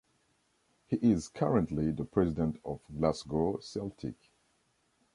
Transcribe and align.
He 0.87 0.95
is 0.97 1.27
currently 1.27 1.91
the 1.91 2.05
president 2.05 2.59
of 2.65 2.79
Glasgow 2.91 3.57
Celtic. 3.59 4.15